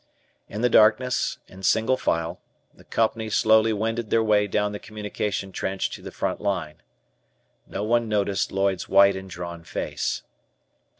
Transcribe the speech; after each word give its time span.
In 0.49 0.61
the 0.61 0.67
darkness, 0.67 1.37
in 1.47 1.61
single 1.61 1.95
file, 1.95 2.41
the 2.73 2.83
Company 2.83 3.29
slowly 3.29 3.71
wended 3.71 4.09
their 4.09 4.23
way 4.23 4.47
down 4.47 4.71
the 4.71 4.79
communication 4.79 5.51
trench 5.51 5.91
to 5.91 6.01
the 6.01 6.09
front 6.11 6.41
line. 6.41 6.81
No 7.67 7.83
one 7.83 8.09
noticed 8.09 8.51
Lloyd's 8.51 8.89
white 8.89 9.15
and 9.15 9.29
drawn 9.29 9.63
face. 9.63 10.23